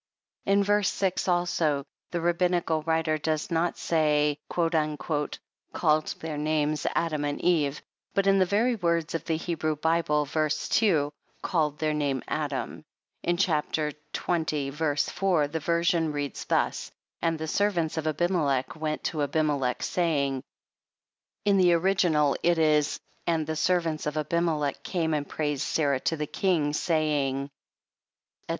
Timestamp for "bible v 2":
9.75-11.13